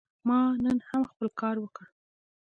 ما 0.27 0.39
نن 0.65 0.77
هم 0.89 1.01
خپل 1.11 1.27
کار 1.41 1.55
وکړ. 1.59 1.85